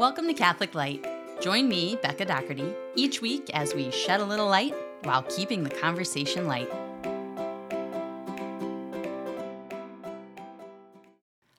[0.00, 1.06] Welcome to Catholic Light.
[1.40, 4.74] Join me, Becca Doherty, each week as we shed a little light
[5.04, 6.68] while keeping the conversation light.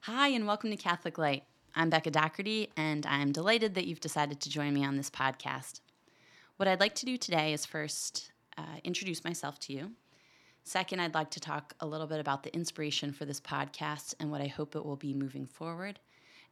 [0.02, 1.46] Hi, and welcome to Catholic Light.
[1.76, 5.80] I'm Becca Doherty, and I'm delighted that you've decided to join me on this podcast.
[6.58, 9.92] What I'd like to do today is first uh, introduce myself to you.
[10.66, 14.30] Second, I'd like to talk a little bit about the inspiration for this podcast and
[14.30, 16.00] what I hope it will be moving forward.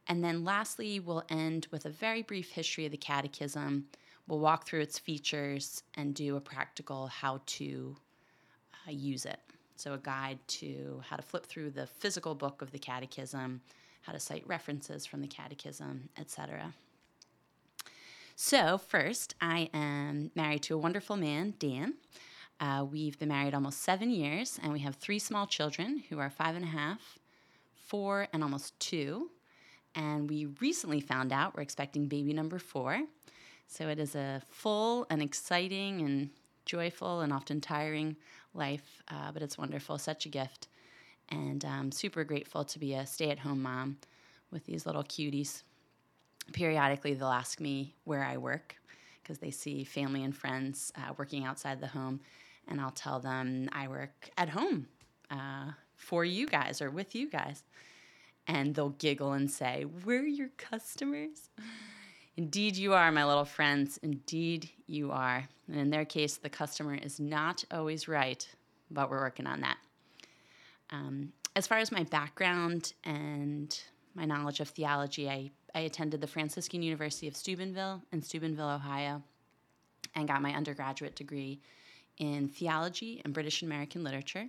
[0.06, 3.86] And then lastly, we'll end with a very brief history of the Catechism.
[4.26, 7.96] We'll walk through its features and do a practical how to
[8.86, 9.40] uh, use it.
[9.76, 13.60] So, a guide to how to flip through the physical book of the Catechism,
[14.02, 16.74] how to cite references from the Catechism, etc.
[18.36, 21.94] So, first, I am married to a wonderful man, Dan.
[22.60, 26.30] Uh, we've been married almost seven years, and we have three small children who are
[26.30, 27.18] five and a half,
[27.74, 29.30] four, and almost two.
[29.94, 33.00] And we recently found out we're expecting baby number four.
[33.66, 36.30] So it is a full and exciting and
[36.64, 38.16] joyful and often tiring
[38.54, 40.68] life, uh, but it's wonderful, such a gift.
[41.30, 43.98] And I'm super grateful to be a stay at home mom
[44.50, 45.62] with these little cuties.
[46.52, 48.76] Periodically, they'll ask me where I work
[49.22, 52.20] because they see family and friends uh, working outside the home,
[52.68, 54.86] and I'll tell them I work at home
[55.30, 57.62] uh, for you guys or with you guys
[58.46, 61.50] and they'll giggle and say, We're your customers.
[62.36, 63.98] Indeed, you are, my little friends.
[64.02, 65.48] Indeed, you are.
[65.68, 68.46] And in their case, the customer is not always right,
[68.90, 69.76] but we're working on that.
[70.90, 73.78] Um, as far as my background and
[74.14, 79.22] my knowledge of theology, I, I attended the Franciscan University of Steubenville in Steubenville, Ohio,
[80.16, 81.60] and got my undergraduate degree
[82.18, 84.48] in theology and British American literature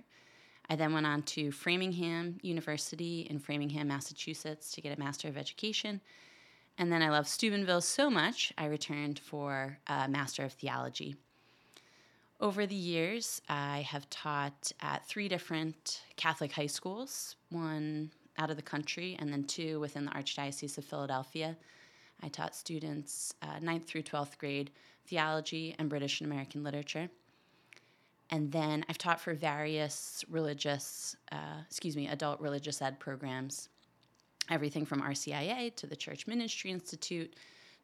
[0.68, 5.36] I then went on to Framingham University in Framingham, Massachusetts to get a Master of
[5.36, 6.00] Education.
[6.78, 11.16] And then I loved Steubenville so much, I returned for a Master of Theology.
[12.38, 18.56] Over the years, I have taught at three different Catholic high schools, one out of
[18.56, 21.56] the country, and then two within the Archdiocese of Philadelphia.
[22.22, 24.70] I taught students uh, 9th through 12th grade
[25.06, 27.08] theology and British and American literature.
[28.30, 33.68] And then I've taught for various religious, uh, excuse me, adult religious ed programs,
[34.50, 37.34] everything from RCIA to the Church Ministry Institute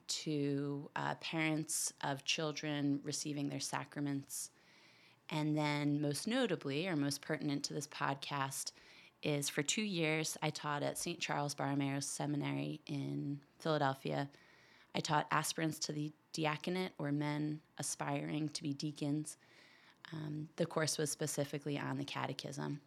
[0.09, 4.51] to uh, parents of children receiving their sacraments.
[5.31, 8.73] And then, most notably, or most pertinent to this podcast,
[9.23, 11.21] is for two years I taught at St.
[11.21, 14.29] Charles Borromeo Seminary in Philadelphia.
[14.95, 19.37] I taught aspirants to the diaconate or men aspiring to be deacons
[20.13, 22.81] um, the course was specifically on the catechism.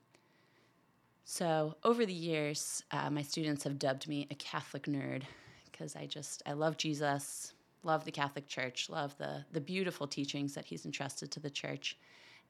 [1.26, 5.24] So over the years, uh, my students have dubbed me a Catholic nerd
[5.72, 10.54] because I just I love Jesus, love the Catholic Church, love the the beautiful teachings
[10.54, 11.98] that He's entrusted to the Church,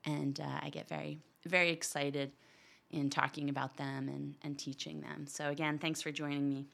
[0.04, 2.34] and uh, I get very very excited
[2.92, 5.26] in talking about them and and teaching them.
[5.26, 6.66] So again, thanks for joining me,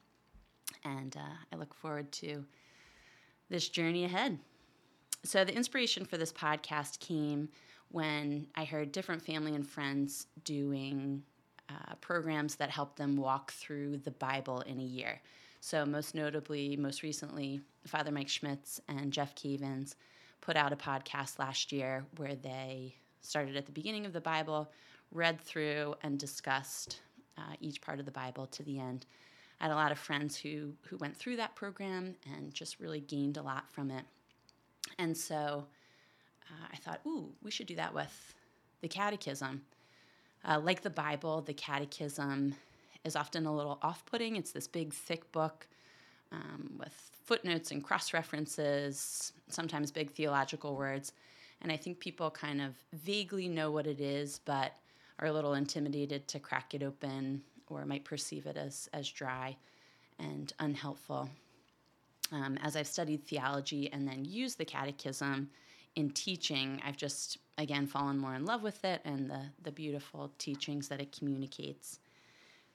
[0.84, 2.44] and uh, I look forward to
[3.50, 4.40] this journey ahead.
[5.24, 7.50] So the inspiration for this podcast came
[7.92, 11.24] when I heard different family and friends doing
[11.70, 15.22] uh, programs that help them walk through the Bible in a year.
[15.60, 19.96] So, most notably, most recently, Father Mike Schmitz and Jeff Cavins
[20.42, 24.72] put out a podcast last year where they started at the beginning of the Bible,
[25.12, 27.02] read through, and discussed
[27.38, 29.06] uh, each part of the Bible to the end.
[29.60, 33.02] I had a lot of friends who who went through that program and just really
[33.02, 34.04] gained a lot from it.
[34.98, 35.68] And so
[36.52, 38.34] uh, I thought, ooh, we should do that with
[38.82, 39.62] the catechism.
[40.44, 42.56] Uh, like the Bible, the catechism
[43.04, 44.36] is often a little off putting.
[44.36, 45.68] It's this big, thick book
[46.32, 46.94] um, with
[47.26, 51.14] footnotes and cross references, sometimes big theological words.
[51.62, 54.74] And I think people kind of vaguely know what it is, but
[55.20, 59.56] are a little intimidated to crack it open or might perceive it as, as dry
[60.20, 61.30] and unhelpful.
[62.32, 65.50] Um, as I've studied theology and then used the catechism,
[65.96, 70.32] in teaching, I've just again fallen more in love with it and the the beautiful
[70.38, 72.00] teachings that it communicates.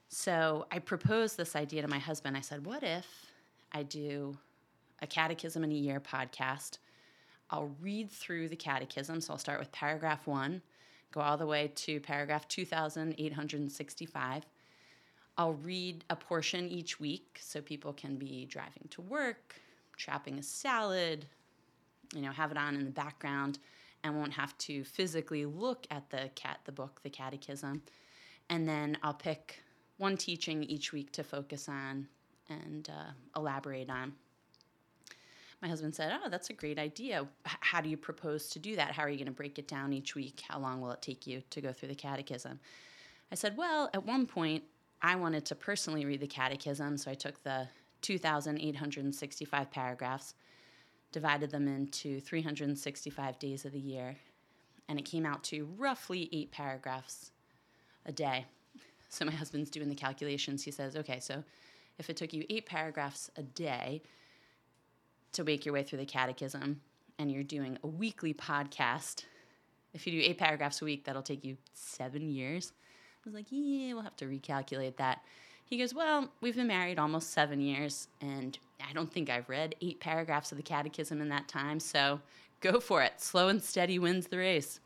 [0.09, 2.37] So I proposed this idea to my husband.
[2.37, 3.33] I said, "What if
[3.73, 4.39] I do
[5.01, 6.79] a catechism in a year podcast?
[7.51, 9.21] I'll read through the catechism.
[9.21, 10.61] So I'll start with paragraph 1,
[11.13, 14.45] go all the way to paragraph 2865.
[15.39, 19.61] I'll read a portion each week so people can be driving to work,
[19.97, 21.27] chopping a salad,
[22.15, 23.59] you know, have it on in the background
[24.05, 27.83] and won't have to physically look at the cat the book, the catechism.
[28.49, 29.63] And then I'll pick
[29.99, 32.07] one teaching each week to focus on
[32.49, 34.13] and uh, elaborate on.
[35.63, 37.27] my husband said, Oh, that's a great idea.
[37.47, 38.93] H- how do you propose to do that?
[38.93, 40.43] How are you going to break it down each week?
[40.49, 42.61] How long will it take you to go through the catechism?
[43.33, 44.63] I said, Well, at one point,
[45.03, 47.69] I wanted to personally read the catechism, so I took the
[48.03, 50.35] 2,865 paragraphs,
[51.17, 54.17] divided them into 365 days of the year,
[54.87, 57.31] and it came out to roughly eight paragraphs
[58.05, 58.45] a day.
[59.09, 60.63] So my husband's doing the calculations.
[60.63, 61.43] He says, Okay, so
[61.99, 64.03] if it took you eight paragraphs a day,
[65.33, 66.83] to make your way through the catechism
[67.19, 69.25] and you're doing a weekly podcast,
[69.95, 72.73] if you do eight paragraphs a week, that'll take you seven years.
[73.25, 75.21] I was like, yeah, we'll have to recalculate that.
[75.65, 79.75] He goes, well, we've been married almost seven years, and I don't think I've read
[79.81, 82.21] eight paragraphs of the catechism in that time, so
[82.61, 83.21] go for it.
[83.21, 84.81] Slow and steady wins the race.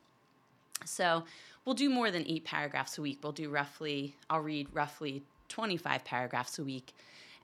[0.84, 1.24] So
[1.64, 3.18] we'll do more than eight paragraphs a week.
[3.22, 6.92] We'll do roughly, I'll read roughly 25 paragraphs a week,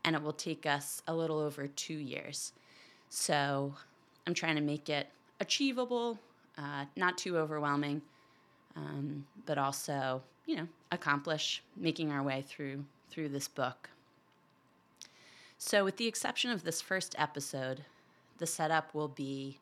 [0.05, 2.53] and it will take us a little over two years.
[3.09, 3.75] So
[4.27, 5.09] I'm trying to make it
[5.41, 6.19] achievable,
[6.59, 8.03] uh, not too overwhelming,
[8.77, 13.89] um, but also, you know, accomplish making our way through through this book.
[15.59, 17.85] So, with the exception of this first episode,
[18.39, 19.59] the setup will be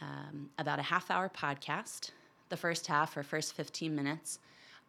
[0.00, 2.10] um, about a half hour podcast.
[2.48, 4.38] The first half or first 15 minutes,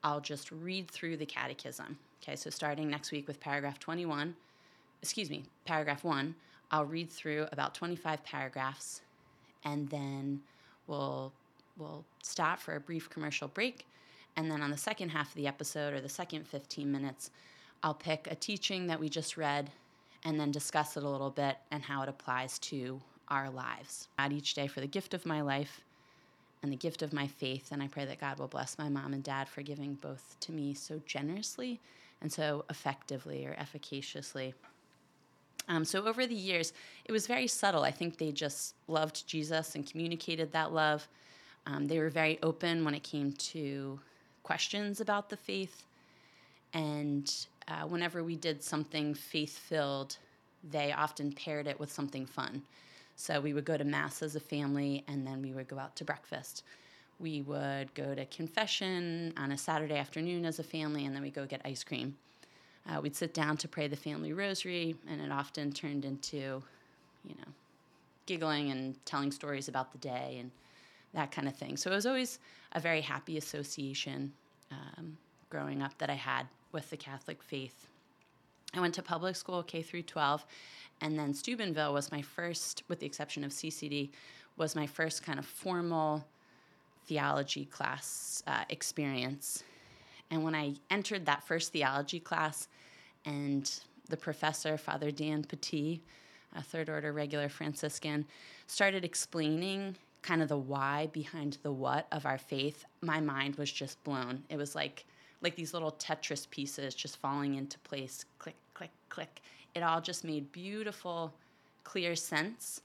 [0.03, 1.97] I'll just read through the catechism.
[2.21, 4.35] Okay, so starting next week with paragraph 21,
[5.01, 6.35] excuse me, paragraph one,
[6.71, 9.01] I'll read through about 25 paragraphs
[9.63, 10.41] and then
[10.87, 11.31] we'll
[11.77, 13.85] we'll stop for a brief commercial break
[14.35, 17.31] and then on the second half of the episode or the second 15 minutes
[17.83, 19.71] I'll pick a teaching that we just read
[20.23, 24.07] and then discuss it a little bit and how it applies to our lives.
[24.17, 25.81] God each day for the gift of my life
[26.63, 29.13] and the gift of my faith and I pray that God will bless my mom
[29.13, 31.79] and dad for giving both to me so generously
[32.21, 34.53] and so effectively or efficaciously.
[35.67, 36.73] Um, so over the years,
[37.05, 37.83] it was very subtle.
[37.83, 41.07] I think they just loved Jesus and communicated that love.
[41.65, 43.99] Um, they were very open when it came to
[44.43, 45.83] questions about the faith.
[46.73, 47.29] And
[47.67, 50.17] uh, whenever we did something faith filled,
[50.69, 52.61] they often paired it with something fun.
[53.15, 55.95] So we would go to Mass as a family, and then we would go out
[55.97, 56.63] to breakfast.
[57.19, 61.31] We would go to confession on a Saturday afternoon as a family, and then we
[61.31, 62.15] go get ice cream.
[62.87, 66.61] Uh, we'd sit down to pray the family rosary, and it often turned into,
[67.25, 67.51] you know,
[68.27, 70.51] giggling and telling stories about the day and
[71.13, 71.75] that kind of thing.
[71.75, 72.39] So it was always
[72.73, 74.31] a very happy association
[74.71, 75.17] um,
[75.49, 77.87] growing up that I had with the Catholic faith.
[78.73, 80.45] I went to public school K through 12,
[81.01, 84.09] and then Steubenville was my first, with the exception of CCD,
[84.57, 86.25] was my first kind of formal
[87.05, 89.63] theology class uh, experience.
[90.29, 92.67] And when I entered that first theology class,
[93.25, 93.79] and
[94.09, 96.01] the professor, Father Dan Pattee,
[96.55, 98.25] a third order regular Franciscan,
[98.67, 103.71] started explaining kind of the why behind the what of our faith, my mind was
[103.71, 104.43] just blown.
[104.49, 105.05] It was like
[105.41, 109.41] like these little Tetris pieces just falling into place, click, click, click.
[109.75, 111.33] It all just made beautiful,
[111.83, 112.81] clear sense.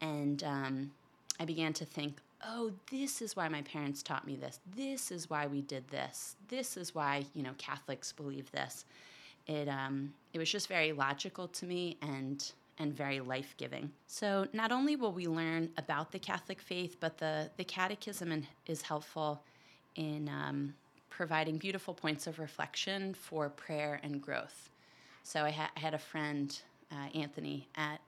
[0.00, 0.90] And um,
[1.40, 4.60] I began to think, oh, this is why my parents taught me this.
[4.76, 6.36] This is why we did this.
[6.48, 8.84] This is why, you know, Catholics believe this.
[9.46, 13.90] It, um, it was just very logical to me and, and very life giving.
[14.06, 18.82] So, not only will we learn about the Catholic faith, but the, the Catechism is
[18.82, 19.42] helpful
[19.96, 20.74] in um,
[21.16, 24.70] providing beautiful points of reflection for prayer and growth.
[25.22, 26.56] So, I, ha- I had a friend,
[26.92, 28.00] uh, Anthony, at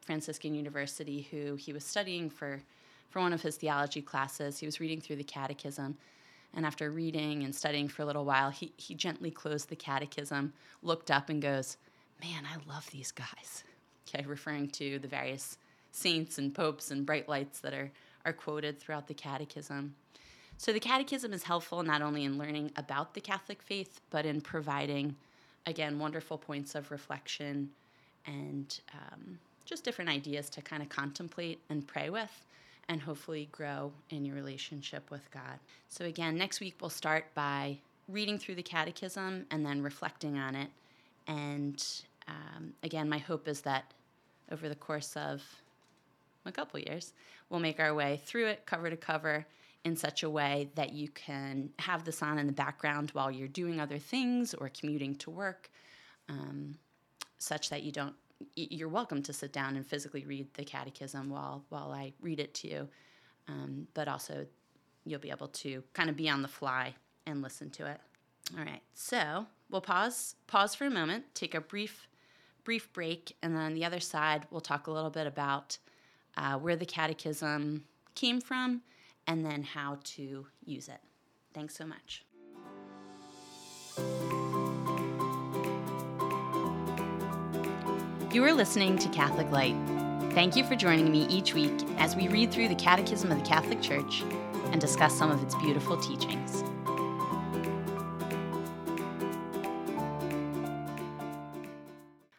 [0.00, 2.60] Franciscan University who he was studying for
[3.14, 4.58] for one of his theology classes.
[4.58, 5.96] He was reading through the catechism.
[6.52, 10.52] And after reading and studying for a little while, he, he gently closed the catechism,
[10.82, 11.76] looked up, and goes,
[12.20, 13.62] Man, I love these guys.
[14.08, 15.58] Okay, referring to the various
[15.92, 17.92] saints and popes and bright lights that are,
[18.24, 19.94] are quoted throughout the catechism.
[20.56, 24.40] So the catechism is helpful not only in learning about the Catholic faith, but in
[24.40, 25.16] providing,
[25.66, 27.70] again, wonderful points of reflection
[28.26, 32.44] and um, just different ideas to kind of contemplate and pray with
[32.88, 35.58] and hopefully grow in your relationship with God.
[35.88, 40.54] So, again, next week we'll start by reading through the catechism and then reflecting on
[40.54, 40.68] it.
[41.26, 41.84] And
[42.28, 43.84] um, again, my hope is that
[44.50, 45.42] over the course of
[46.44, 47.12] a couple years,
[47.48, 49.46] we'll make our way through it cover to cover
[49.84, 53.48] in such a way that you can have this on in the background while you're
[53.48, 55.70] doing other things or commuting to work,
[56.28, 56.76] um,
[57.38, 58.14] such that you don't
[58.56, 62.54] you're welcome to sit down and physically read the catechism while while I read it
[62.54, 62.88] to you,
[63.48, 64.46] um, but also
[65.04, 66.94] you'll be able to kind of be on the fly
[67.26, 68.00] and listen to it.
[68.58, 72.08] All right, so we'll pause pause for a moment, take a brief
[72.64, 75.78] brief break, and then on the other side we'll talk a little bit about
[76.36, 78.82] uh, where the catechism came from,
[79.26, 81.00] and then how to use it.
[81.52, 82.24] Thanks so much.
[88.32, 89.76] You are listening to Catholic Light.
[90.32, 93.44] Thank you for joining me each week as we read through the Catechism of the
[93.44, 94.22] Catholic Church
[94.72, 96.64] and discuss some of its beautiful teachings.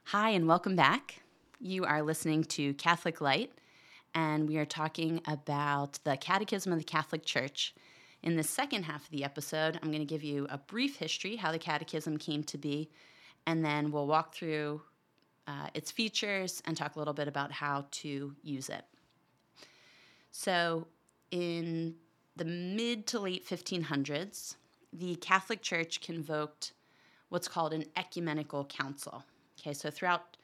[0.04, 1.22] Hi, and welcome back.
[1.62, 3.54] You are listening to Catholic Light,
[4.16, 7.76] and we are talking about the Catechism of the Catholic Church.
[8.24, 11.36] In the second half of the episode, I'm going to give you a brief history,
[11.36, 12.90] how the Catechism came to be,
[13.46, 14.82] and then we'll walk through
[15.48, 18.86] uh, its features and talk a little bit about how to use it.
[20.32, 20.88] So,
[21.30, 21.96] in
[22.36, 24.56] the mid to late 1500s,
[24.94, 26.72] the Catholic Church convoked
[27.30, 29.24] what's called an ecumenical council.
[29.60, 30.38] Okay, so throughout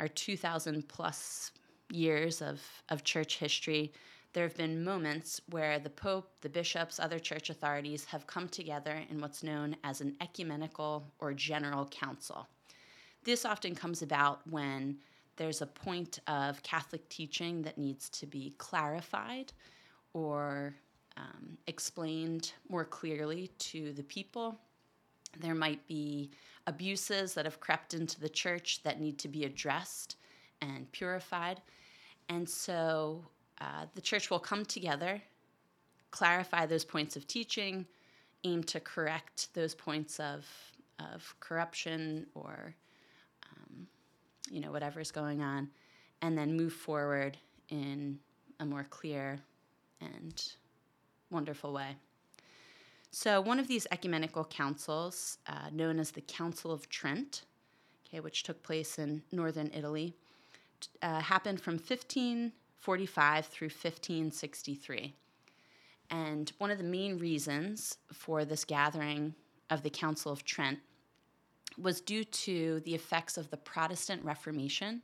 [0.00, 1.52] our 2,000 plus
[1.90, 3.92] years of, of church history,
[4.32, 9.02] there have been moments where the Pope, the bishops, other church authorities have come together
[9.08, 12.46] in what's known as an ecumenical or general council.
[13.24, 14.98] This often comes about when
[15.36, 19.52] there's a point of Catholic teaching that needs to be clarified
[20.12, 20.74] or
[21.16, 24.58] um, explained more clearly to the people.
[25.40, 26.30] There might be
[26.66, 30.16] abuses that have crept into the church that need to be addressed
[30.60, 31.60] and purified.
[32.28, 33.24] And so
[33.60, 35.22] uh, the church will come together,
[36.10, 37.86] clarify those points of teaching,
[38.44, 40.46] aim to correct those points of,
[40.98, 42.74] of corruption or
[44.50, 45.68] you know, whatever's going on,
[46.22, 47.36] and then move forward
[47.68, 48.18] in
[48.60, 49.40] a more clear
[50.00, 50.52] and
[51.30, 51.96] wonderful way.
[53.10, 57.42] So, one of these ecumenical councils, uh, known as the Council of Trent,
[58.06, 60.14] okay, which took place in northern Italy,
[61.02, 65.14] uh, happened from 1545 through 1563.
[66.10, 69.34] And one of the main reasons for this gathering
[69.70, 70.78] of the Council of Trent
[71.78, 75.02] was due to the effects of the Protestant Reformation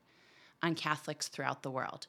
[0.63, 2.07] on Catholics throughout the world.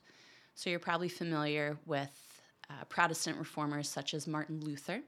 [0.55, 5.01] So you're probably familiar with uh, Protestant reformers such as Martin Luther,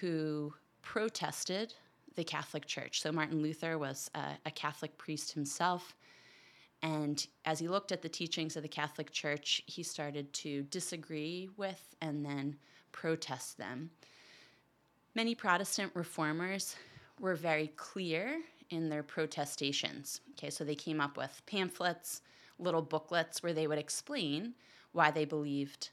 [0.00, 1.74] who protested
[2.14, 3.00] the Catholic Church.
[3.00, 5.94] So Martin Luther was a, a Catholic priest himself.
[6.82, 11.48] And as he looked at the teachings of the Catholic Church, he started to disagree
[11.56, 12.56] with and then
[12.92, 13.90] protest them.
[15.14, 16.76] Many Protestant reformers
[17.18, 20.20] were very clear in their protestations.
[20.32, 22.22] Okay, so they came up with pamphlets,
[22.58, 24.54] little booklets where they would explain
[24.92, 25.90] why they believed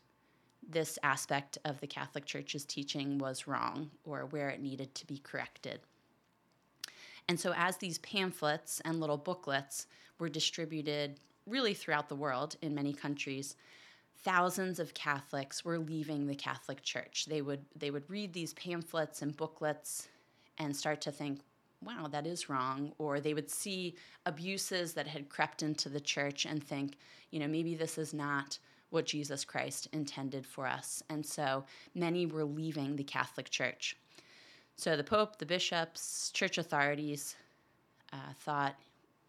[0.67, 5.17] this aspect of the Catholic Church's teaching was wrong or where it needed to be
[5.17, 5.79] corrected.
[7.29, 9.87] And so, as these pamphlets and little booklets
[10.19, 13.55] were distributed really throughout the world in many countries,
[14.23, 17.25] thousands of Catholics were leaving the Catholic Church.
[17.29, 20.07] They would, they would read these pamphlets and booklets
[20.57, 21.41] and start to think,
[21.83, 22.91] wow, that is wrong.
[22.97, 26.97] Or they would see abuses that had crept into the church and think,
[27.31, 28.57] you know, maybe this is not
[28.89, 31.03] what Jesus Christ intended for us.
[31.09, 33.97] And so many were leaving the Catholic Church.
[34.77, 37.35] So the Pope, the bishops, church authorities
[38.13, 38.75] uh, thought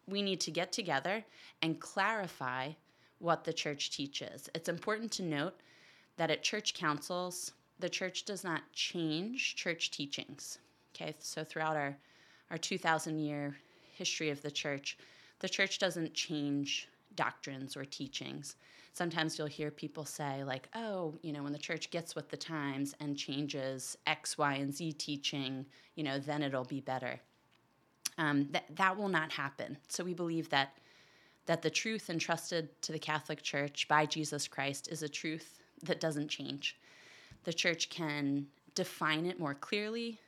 [0.07, 1.25] we need to get together
[1.63, 2.71] and clarify
[3.17, 4.47] what the church teaches.
[4.53, 5.59] It's important to note
[6.17, 10.59] that at church councils, the church does not change church teachings.
[10.93, 11.97] Okay, so throughout our
[12.51, 13.55] our 2,000 year
[13.93, 14.97] history of the church,
[15.39, 18.55] the church doesn't change doctrines or teachings.
[18.93, 22.37] Sometimes you'll hear people say, like, oh, you know, when the church gets with the
[22.37, 25.65] times and changes X, Y, and Z teaching,
[25.95, 27.19] you know, then it'll be better.
[28.17, 29.77] Um, that, that will not happen.
[29.87, 30.77] So we believe that,
[31.45, 36.01] that the truth entrusted to the Catholic Church by Jesus Christ is a truth that
[36.01, 36.77] doesn't change.
[37.45, 40.19] The church can define it more clearly,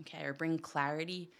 [0.00, 1.30] okay, or bring clarity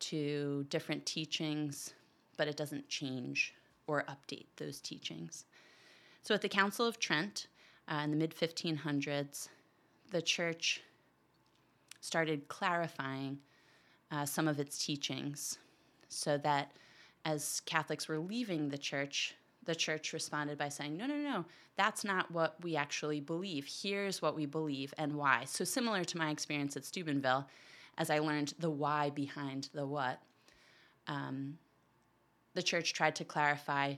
[0.00, 1.94] to different teachings,
[2.36, 3.54] but it doesn't change
[3.86, 5.44] or update those teachings.
[6.22, 7.46] So at the Council of Trent
[7.88, 9.48] uh, in the mid 1500s,
[10.10, 10.82] the church
[12.00, 13.38] started clarifying
[14.10, 15.58] uh, some of its teachings
[16.08, 16.72] so that
[17.24, 19.34] as Catholics were leaving the church,
[19.64, 21.44] the church responded by saying, No, no, no,
[21.76, 23.66] that's not what we actually believe.
[23.82, 25.44] Here's what we believe and why.
[25.44, 27.46] So, similar to my experience at Steubenville,
[27.98, 30.20] as I learned the why behind the what.
[31.06, 31.58] Um,
[32.54, 33.94] the church tried to clarify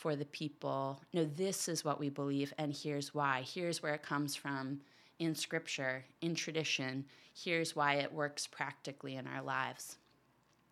[0.00, 3.44] for the people no, this is what we believe, and here's why.
[3.46, 4.80] Here's where it comes from
[5.18, 7.04] in scripture, in tradition.
[7.34, 9.98] Here's why it works practically in our lives.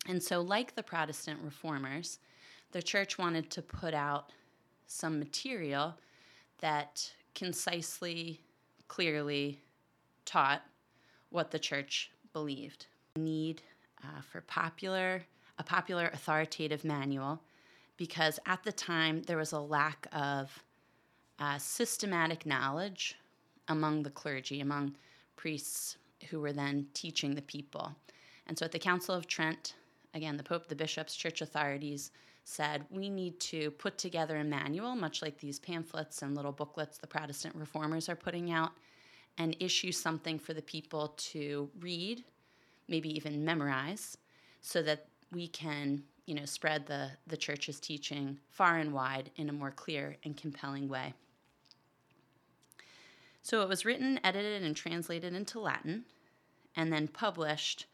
[0.07, 2.21] And so, like the Protestant reformers,
[2.73, 4.33] the church wanted to put out
[4.87, 5.95] some material
[6.61, 8.41] that concisely,
[8.89, 9.61] clearly
[10.25, 10.63] taught
[11.29, 12.87] what the church believed.
[13.17, 13.61] Need
[14.03, 15.23] uh, for popular
[15.59, 17.43] a popular authoritative manual
[17.99, 20.65] because at the time there was a lack of
[21.39, 23.17] uh, systematic knowledge
[23.69, 24.97] among the clergy, among
[25.37, 25.99] priests
[26.31, 27.95] who were then teaching the people.
[28.47, 29.75] And so at the Council of Trent,
[30.15, 32.13] again, the Pope, the bishops, church authorities
[32.45, 36.97] said, we need to put together a manual, much like these pamphlets and little booklets
[36.97, 38.71] the Protestant reformers are putting out,
[39.37, 42.25] and issue something for the people to read,
[42.89, 44.17] maybe even memorize,
[44.63, 49.49] so that we can you know, spread the, the church's teaching far and wide in
[49.49, 51.15] a more clear and compelling way.
[53.41, 56.05] So it was written, edited, and translated into Latin,
[56.77, 57.87] and then published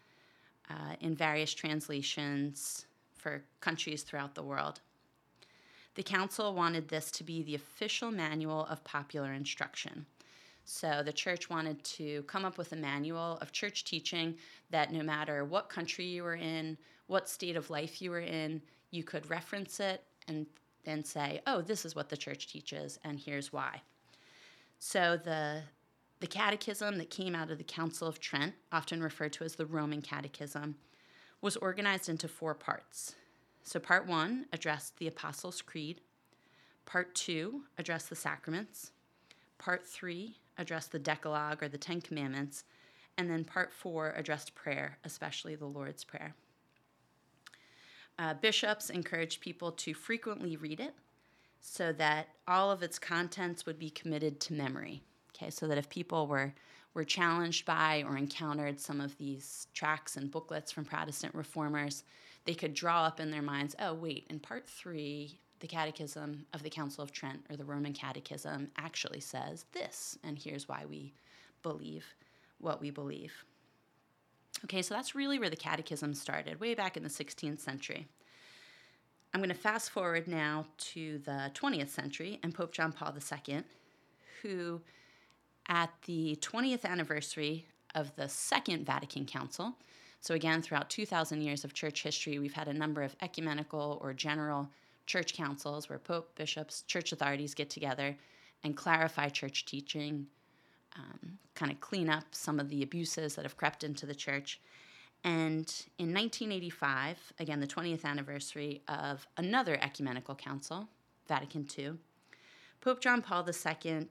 [0.69, 2.87] uh, in various translations
[3.17, 4.81] for countries throughout the world.
[5.95, 10.07] The council wanted this to be the official manual of popular instruction.
[10.65, 14.35] So the church wanted to come up with a manual of church teaching
[14.71, 16.77] that no matter what country you were in,
[17.07, 20.47] what state of life you were in, you could reference it and
[20.85, 23.83] then say, oh, this is what the church teaches, and here's why.
[24.79, 25.63] So the
[26.21, 29.67] the catechism that came out of the Council of Trent, often referred to as the
[29.67, 30.77] Roman Catechism,
[31.43, 33.15] was organized into four parts.
[33.63, 36.01] So part 1 addressed the Apostles' Creed,
[36.87, 38.93] part 2 addressed the sacraments,
[39.59, 42.65] part 3 addressed the Decalogue or the 10 commandments,
[43.19, 46.35] and then part 4 addressed prayer, especially the Lord's Prayer.
[48.19, 50.95] Uh, bishops encouraged people to frequently read it
[51.61, 55.03] so that all of its contents would be committed to memory.
[55.35, 56.55] Okay, so that if people were
[56.95, 62.05] were challenged by or encountered some of these tracts and booklets from Protestant reformers,
[62.45, 66.63] they could draw up in their minds, oh, wait, in part three, the Catechism of
[66.63, 71.13] the Council of Trent or the Roman Catechism actually says this, and here's why we
[71.63, 72.07] believe
[72.59, 73.33] what we believe.
[74.65, 78.07] Okay, so that's really where the Catechism started, way back in the 16th century.
[79.33, 83.63] I'm going to fast forward now to the 20th century and Pope John Paul II,
[84.43, 84.81] who,
[85.69, 89.77] at the 20th anniversary of the Second Vatican Council,
[90.25, 94.15] so again, throughout 2,000 years of church history, we've had a number of ecumenical or
[94.15, 94.71] general
[95.05, 98.17] church councils where Pope, bishops, church authorities get together
[98.63, 100.27] and clarify church teaching,
[100.97, 104.61] um, kind of clean up some of the abuses that have crept into the church.
[105.23, 110.89] And in 1985, again, the 20th anniversary of another ecumenical council,
[111.27, 111.95] Vatican II,
[112.81, 114.09] Pope John Paul II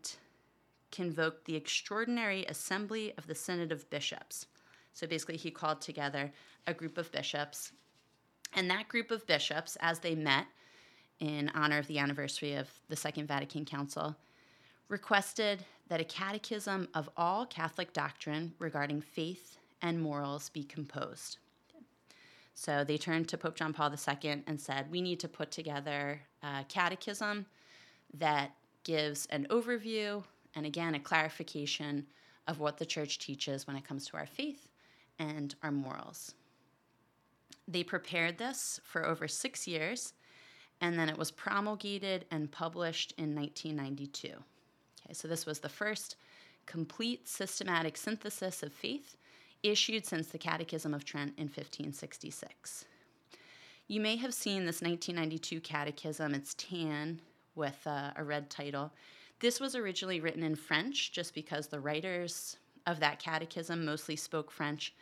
[0.91, 4.48] convoked the Extraordinary Assembly of the Synod of Bishops.
[4.93, 6.32] So basically, he called together
[6.65, 7.72] a group of bishops.
[8.56, 10.46] And that group of bishops, as they met
[11.19, 14.15] in honor of the anniversary of the Second Vatican Council,
[14.89, 21.38] requested that a catechism of all Catholic doctrine regarding faith and morals be composed.
[22.54, 26.22] So they turned to Pope John Paul II and said, We need to put together
[26.41, 27.46] a catechism
[28.13, 28.52] that
[28.84, 30.24] gives an overview
[30.56, 32.06] and again a clarification
[32.48, 34.69] of what the church teaches when it comes to our faith
[35.19, 36.34] and our morals.
[37.67, 40.13] They prepared this for over six years,
[40.82, 44.34] and then it was promulgated and published in 1992.
[45.13, 46.15] So this was the first
[46.65, 49.17] complete systematic synthesis of faith
[49.63, 52.86] issued since the Catechism of Trent in 1566.
[53.88, 56.34] You may have seen this 1992 catechism.
[56.34, 57.19] It's tan
[57.56, 58.91] with uh, a red title.
[59.39, 64.52] This was originally written in French just because the writers of that catechism mostly spoke
[64.52, 64.93] French,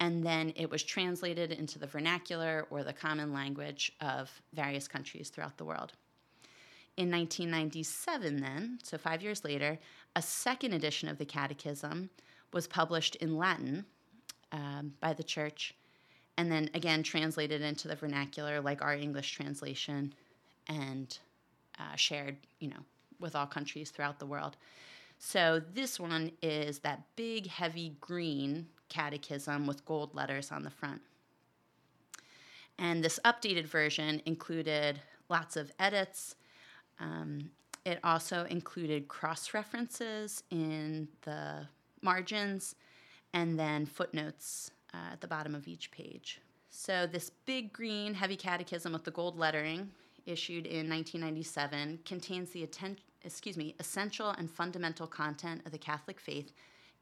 [0.00, 5.30] and then it was translated into the vernacular or the common language of various countries
[5.30, 5.92] throughout the world.
[6.96, 9.78] In 1997, then, so five years later,
[10.14, 12.08] a second edition of the Catechism
[12.52, 13.84] was published in Latin
[14.52, 15.74] um, by the church,
[16.38, 20.14] and then again translated into the vernacular, like our English translation,
[20.68, 21.18] and
[21.78, 22.84] uh, shared, you know,
[23.20, 24.56] with all countries throughout the world.
[25.18, 31.00] So this one is that big, heavy green catechism with gold letters on the front.
[32.78, 36.34] And this updated version included lots of edits.
[37.00, 37.50] Um,
[37.84, 41.66] it also included cross references in the
[42.02, 42.74] margins
[43.32, 46.40] and then footnotes uh, at the bottom of each page.
[46.70, 49.90] So, this big green heavy catechism with the gold lettering,
[50.26, 56.20] issued in 1997, contains the atten- excuse me, essential and fundamental content of the Catholic
[56.20, 56.52] faith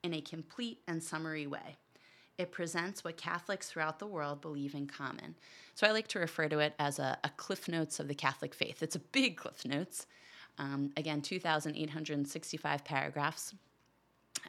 [0.02, 1.76] in a complete and summary way.
[2.36, 5.36] It presents what Catholics throughout the world believe in common.
[5.74, 8.54] So I like to refer to it as a, a Cliff Notes of the Catholic
[8.54, 8.82] faith.
[8.82, 10.06] It's a big Cliff Notes,
[10.58, 13.54] Um, again, 2,865 paragraphs.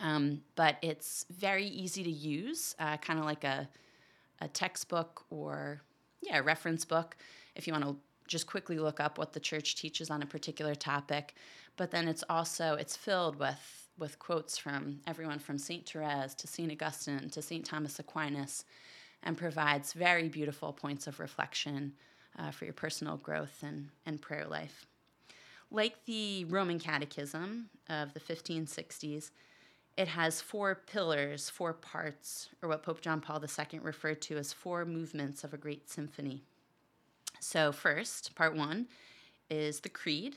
[0.02, 3.70] Um, but it's very easy to use, uh, kind of like a,
[4.42, 5.82] a textbook or,
[6.22, 7.16] yeah, a reference book
[7.56, 7.96] if you want to
[8.28, 11.36] just quickly look up what the church teaches on a particular topic.
[11.78, 15.88] But then it's also, it's filled with with quotes from everyone from St.
[15.88, 16.72] Therese to St.
[16.72, 17.66] Augustine to St.
[17.66, 18.66] Thomas Aquinas
[19.24, 21.94] and provides very beautiful points of reflection
[22.38, 24.86] uh, for your personal growth and, and prayer life.
[25.72, 29.32] Like the Roman Catechism of the 1560s,
[29.98, 34.52] it has four pillars, four parts, or what Pope John Paul II referred to as
[34.52, 36.44] four movements of a great symphony.
[37.40, 38.88] So, first, part one
[39.50, 40.36] is the Creed.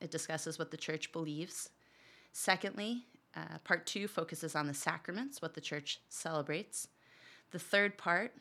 [0.00, 1.70] It discusses what the church believes.
[2.38, 6.86] Secondly, uh, part two focuses on the sacraments, what the church celebrates.
[7.50, 8.34] The third part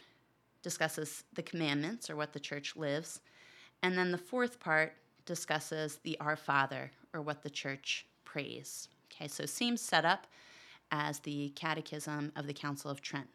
[0.62, 3.22] discusses the commandments, or what the church lives.
[3.82, 8.90] And then the fourth part discusses the Our Father, or what the church prays.
[9.10, 10.28] Okay, so same setup
[10.92, 13.30] as the Catechism of the Council of Trent.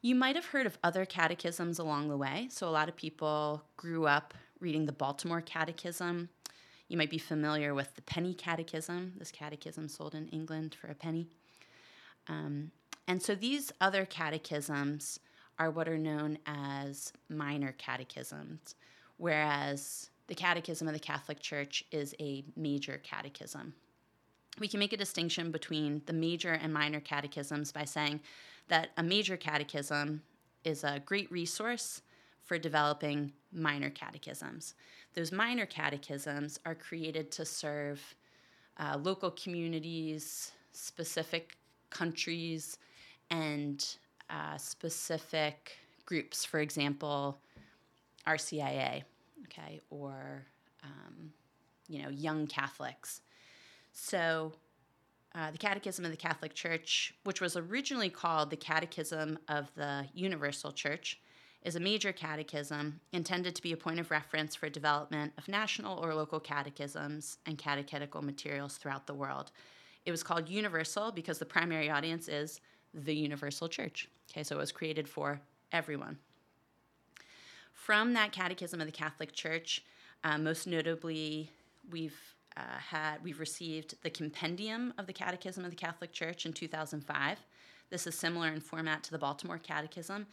[0.00, 2.48] You might have heard of other catechisms along the way.
[2.50, 6.30] So, a lot of people grew up reading the Baltimore Catechism.
[6.88, 10.94] You might be familiar with the Penny Catechism, this catechism sold in England for a
[10.94, 11.28] penny.
[12.28, 12.70] Um,
[13.08, 15.20] and so, these other catechisms
[15.58, 18.74] are what are known as minor catechisms,
[19.16, 23.74] whereas the Catechism of the Catholic Church is a major catechism.
[24.58, 28.20] We can make a distinction between the major and minor catechisms by saying
[28.68, 30.22] that a major catechism
[30.64, 32.02] is a great resource
[32.46, 34.74] for developing minor catechisms.
[35.14, 38.14] Those minor catechisms are created to serve
[38.78, 41.56] uh, local communities, specific
[41.90, 42.78] countries,
[43.30, 43.84] and
[44.30, 46.44] uh, specific groups.
[46.44, 47.40] For example,
[48.26, 49.02] RCIA,
[49.44, 50.44] okay, or
[50.84, 51.32] um,
[51.88, 53.22] you know, young Catholics.
[53.92, 54.52] So
[55.34, 60.06] uh, the Catechism of the Catholic Church, which was originally called the Catechism of the
[60.14, 61.20] Universal Church,
[61.66, 65.98] is a major catechism intended to be a point of reference for development of national
[65.98, 69.50] or local catechisms and catechetical materials throughout the world.
[70.04, 72.60] It was called Universal because the primary audience is
[72.94, 74.08] the Universal Church.
[74.30, 75.40] Okay, so it was created for
[75.72, 76.18] everyone.
[77.72, 79.84] From that Catechism of the Catholic Church,
[80.22, 81.50] uh, most notably,
[81.90, 82.16] we've
[82.56, 87.38] uh, had we've received the compendium of the Catechism of the Catholic Church in 2005.
[87.90, 90.26] This is similar in format to the Baltimore Catechism.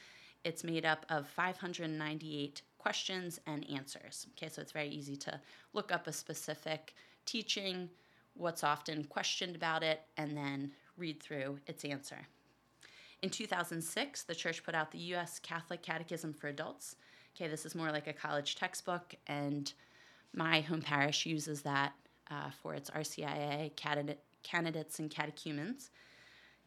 [0.44, 4.28] It's made up of 598 questions and answers.
[4.32, 5.40] Okay, so it's very easy to
[5.72, 6.94] look up a specific
[7.26, 7.90] teaching,
[8.34, 12.28] what's often questioned about it, and then read through its answer.
[13.22, 15.40] In 2006, the church put out the U.S.
[15.40, 16.98] Catholic Catechism for Adults.
[17.36, 19.72] Okay, this is more like a college textbook, and
[20.34, 21.94] my home parish uses that
[22.30, 25.90] uh, for its RCIA candidate, candidates and catechumens.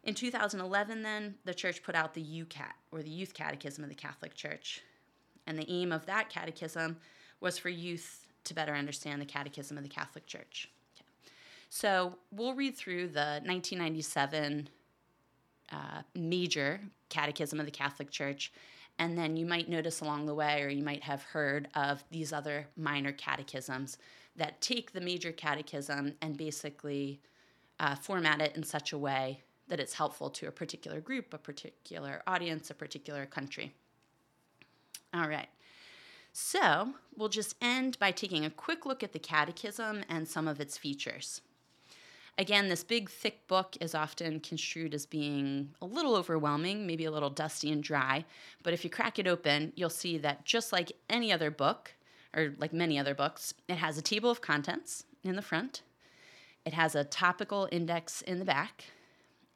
[0.07, 3.97] In 2011, then, the church put out the YOUCAT, or the Youth Catechism of the
[3.97, 4.83] Catholic Church.
[5.49, 6.99] And the aim of that catechism
[7.41, 10.71] was for youth to better understand the Catechism of the Catholic Church.
[10.95, 11.05] Okay.
[11.71, 14.69] So we'll read through the 1997
[15.73, 15.77] uh,
[16.15, 18.53] major Catechism of the Catholic Church,
[19.01, 22.33] and then you might notice along the way, or you might have heard of these
[22.33, 23.99] other minor catechisms
[24.37, 27.21] that take the major catechism and basically
[27.81, 31.39] uh, format it in such a way that it's helpful to a particular group, a
[31.39, 33.75] particular audience, a particular country.
[35.13, 35.49] All right.
[36.33, 40.61] So we'll just end by taking a quick look at the catechism and some of
[40.61, 41.41] its features.
[42.39, 47.11] Again, this big, thick book is often construed as being a little overwhelming, maybe a
[47.11, 48.27] little dusty and dry.
[48.63, 51.95] But if you crack it open, you'll see that just like any other book,
[52.35, 55.81] or like many other books, it has a table of contents in the front,
[56.67, 58.85] it has a topical index in the back,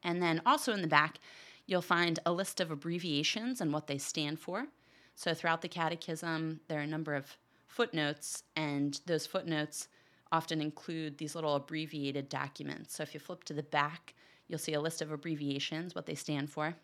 [0.03, 1.19] and then also in the back,
[1.67, 4.67] you'll find a list of abbreviations and what they stand for.
[5.15, 7.37] So throughout the catechism, there are a number of
[7.67, 9.89] footnotes, and those footnotes
[10.33, 12.95] often include these little abbreviated documents.
[12.95, 14.15] So if you flip to the back,
[14.49, 16.75] you'll see a list of abbreviations, what they stand for.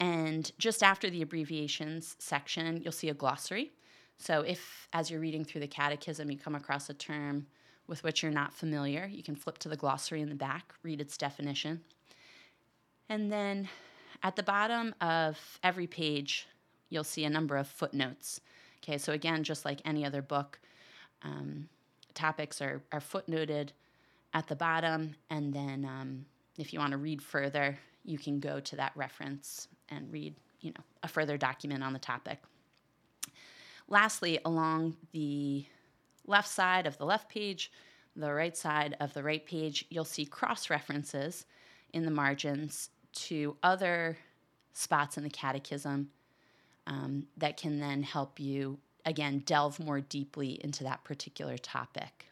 [0.00, 3.72] And just after the abbreviations section, you'll see a glossary.
[4.18, 7.46] So if, as you're reading through the catechism, you come across a term
[7.86, 11.00] with which you're not familiar, you can flip to the glossary in the back, read
[11.00, 11.80] its definition.
[13.08, 13.68] And then
[14.22, 16.46] at the bottom of every page,
[16.88, 18.40] you'll see a number of footnotes.
[18.82, 20.60] Okay, so again, just like any other book,
[21.22, 21.68] um,
[22.14, 23.70] topics are, are footnoted
[24.34, 26.24] at the bottom, and then um,
[26.58, 30.70] if you want to read further, you can go to that reference and read, you
[30.70, 32.38] know, a further document on the topic.
[33.88, 35.64] Lastly, along the
[36.26, 37.70] left side of the left page,
[38.14, 41.46] the right side of the right page, you'll see cross references
[41.92, 44.18] in the margins to other
[44.72, 46.10] spots in the catechism
[46.86, 52.26] um, that can then help you, again, delve more deeply into that particular topic.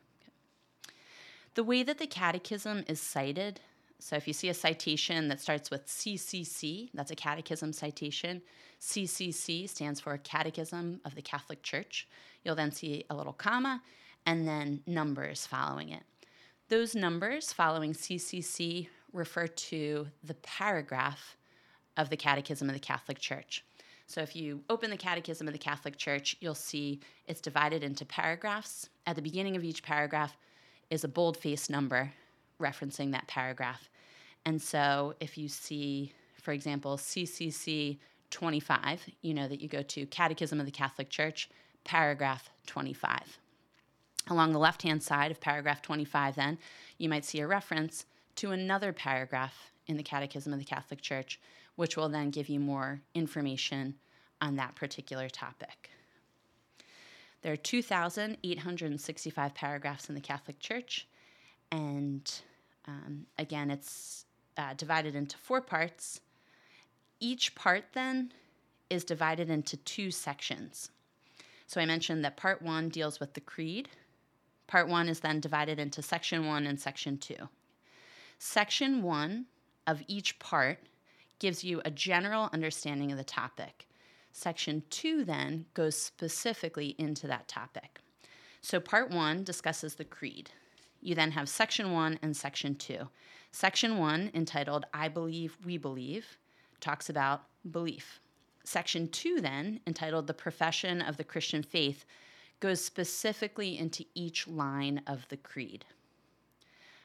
[1.55, 3.61] The way that the catechism is cited,
[4.01, 8.43] so if you see a citation that starts with CCC, that's a catechism citation.
[8.81, 12.09] CCC stands for Catechism of the Catholic Church.
[12.43, 13.83] You'll then see a little comma
[14.25, 16.03] and then numbers following it.
[16.69, 21.37] Those numbers following CCC refer to the paragraph
[21.97, 23.65] of the Catechism of the Catholic Church.
[24.07, 28.05] So if you open the Catechism of the Catholic Church, you'll see it's divided into
[28.07, 28.89] paragraphs.
[29.07, 30.37] At the beginning of each paragraph
[30.89, 32.13] is a bold-faced number
[32.61, 33.90] referencing that paragraph.
[34.45, 37.99] And so if you see, for example, CCC
[38.31, 41.51] 25, you know that you go to Catechism of the Catholic Church,
[41.85, 43.39] paragraph 25.
[44.29, 46.59] Along the left hand side of paragraph 25, then,
[46.99, 51.41] you might see a reference to another paragraph in the Catechism of the Catholic Church,
[51.77, 53.95] which will then give you more information
[54.41, 55.91] on that particular topic.
[57.43, 61.09] There are 2,865 paragraphs in the Catholic Church,
[61.73, 62.31] and
[62.87, 66.21] um, again, it's uh, divided into four parts.
[67.21, 68.33] Each part then
[68.89, 70.91] is divided into two sections.
[71.67, 73.89] So I mentioned that part one deals with the creed.
[74.67, 77.49] Part one is then divided into section one and section two.
[78.39, 79.47] Section one
[79.87, 80.79] of each part
[81.39, 83.87] gives you a general understanding of the topic.
[84.33, 88.01] Section two then goes specifically into that topic.
[88.61, 90.51] So part one discusses the creed.
[91.01, 93.09] You then have section one and section two.
[93.53, 96.39] Section one, entitled I Believe, We Believe,
[96.81, 98.21] talks about belief.
[98.65, 102.05] Section two, then, entitled The Profession of the Christian Faith,
[102.61, 105.85] goes specifically into each line of the creed.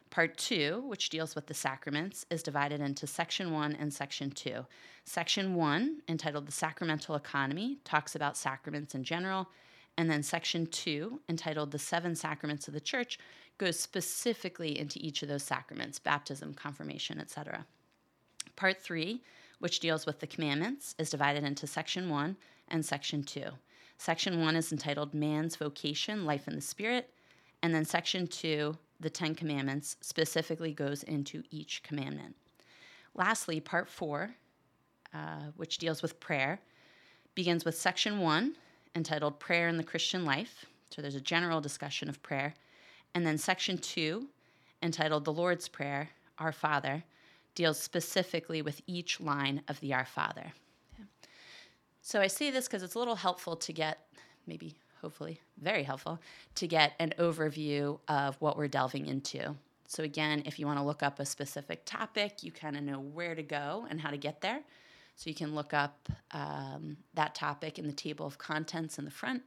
[0.09, 4.65] Part two, which deals with the sacraments, is divided into section one and section two.
[5.03, 9.49] Section one, entitled The Sacramental Economy, talks about sacraments in general.
[9.97, 13.17] And then section two, entitled The Seven Sacraments of the Church,
[13.57, 17.65] goes specifically into each of those sacraments baptism, confirmation, etc.
[18.55, 19.21] Part three,
[19.59, 22.35] which deals with the commandments, is divided into section one
[22.67, 23.49] and section two.
[23.97, 27.09] Section one is entitled Man's Vocation, Life in the Spirit.
[27.63, 32.35] And then section two, the Ten Commandments, specifically goes into each commandment.
[33.13, 34.35] Lastly, part four,
[35.13, 36.59] uh, which deals with prayer,
[37.33, 38.55] begins with section one,
[38.95, 40.65] entitled Prayer in the Christian Life.
[40.89, 42.53] So there's a general discussion of prayer.
[43.13, 44.27] And then section two,
[44.81, 47.03] entitled The Lord's Prayer, Our Father,
[47.53, 50.53] deals specifically with each line of the Our Father.
[52.01, 53.97] So I say this because it's a little helpful to get,
[54.45, 56.19] maybe, hopefully, very helpful,
[56.55, 59.55] to get an overview of what we're delving into.
[59.87, 62.99] So, again, if you want to look up a specific topic, you kind of know
[62.99, 64.61] where to go and how to get there.
[65.15, 69.11] So, you can look up um, that topic in the table of contents in the
[69.11, 69.43] front.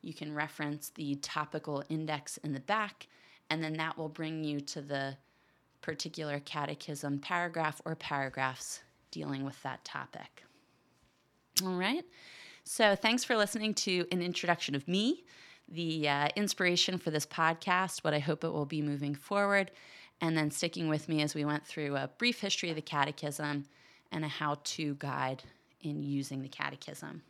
[0.00, 3.06] You can reference the topical index in the back,
[3.50, 5.16] and then that will bring you to the
[5.80, 10.44] particular catechism paragraph or paragraphs dealing with that topic.
[11.64, 12.04] All right.
[12.64, 15.24] So, thanks for listening to an introduction of me,
[15.68, 19.72] the uh, inspiration for this podcast, what I hope it will be moving forward,
[20.20, 23.66] and then sticking with me as we went through a brief history of the Catechism
[24.12, 25.42] and a how to guide
[25.80, 27.22] in using the Catechism.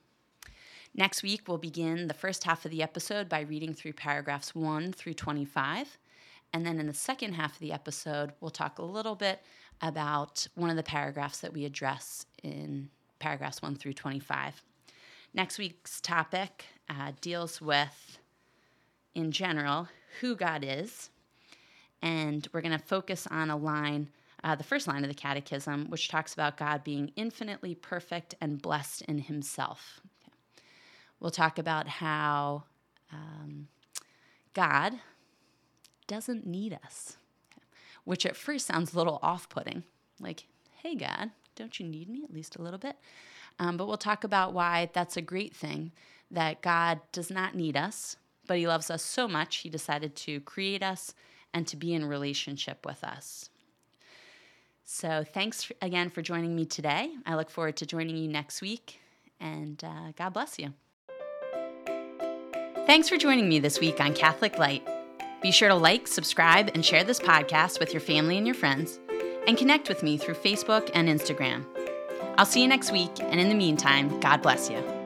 [0.95, 4.93] Next week, we'll begin the first half of the episode by reading through paragraphs 1
[4.93, 5.97] through 25.
[6.53, 9.41] And then in the second half of the episode, we'll talk a little bit
[9.81, 12.91] about one of the paragraphs that we address in
[13.21, 14.63] paragraphs 1 through 25.
[15.33, 18.19] Next week's topic uh, deals with,
[19.15, 19.89] in general,
[20.21, 21.09] who God is.
[22.03, 24.09] And we're going to focus on a line,
[24.45, 28.61] uh, the first line of the Catechism, which talks about God being infinitely perfect and
[28.61, 30.01] blessed in Himself.
[30.23, 30.33] Okay.
[31.21, 32.65] We'll talk about how
[33.13, 33.69] um,
[34.55, 34.95] God
[36.07, 37.17] doesn't need us,
[38.05, 39.85] which at first sounds a little off putting.
[40.21, 40.47] Like,
[40.83, 42.97] hey, God, don't you need me at least a little bit?
[43.59, 45.93] Um, but we'll talk about why that's a great thing
[46.31, 50.41] that God does not need us, but He loves us so much, He decided to
[50.41, 51.15] create us
[51.55, 53.51] and to be in relationship with us.
[54.95, 57.11] So, thanks again for joining me today.
[57.25, 59.01] I look forward to joining you next week,
[59.41, 60.75] and uh, God bless you.
[62.85, 64.87] Thanks for joining me this week on Catholic Light.
[65.41, 69.01] Be sure to like, subscribe, and share this podcast with your family and your friends,
[69.49, 71.65] and connect with me through Facebook and Instagram.
[72.37, 75.02] I'll see you next week, and in the meantime, God bless you.